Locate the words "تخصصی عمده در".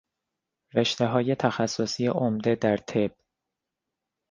1.35-2.77